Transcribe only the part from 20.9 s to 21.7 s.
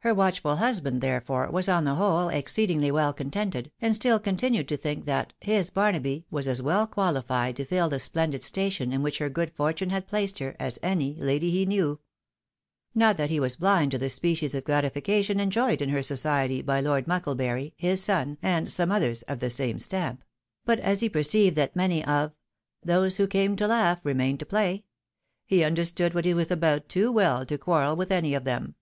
he perceived